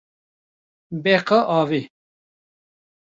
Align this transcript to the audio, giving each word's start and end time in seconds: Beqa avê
Beqa 1.03 1.39
avê 1.59 1.81